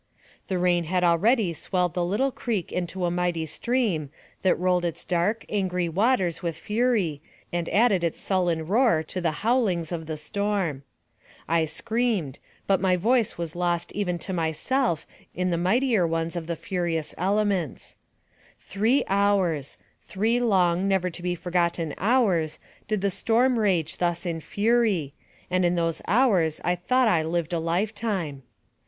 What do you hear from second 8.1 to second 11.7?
sullen roar to the bowlings of the storm. I